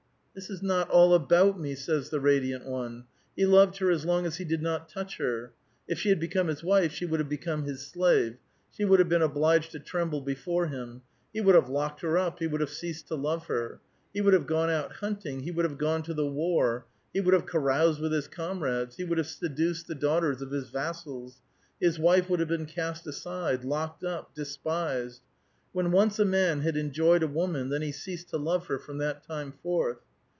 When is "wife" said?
6.63-6.93, 21.99-22.29